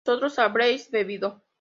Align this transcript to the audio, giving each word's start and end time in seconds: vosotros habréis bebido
vosotros 0.05 0.37
habréis 0.39 0.89
bebido 0.91 1.41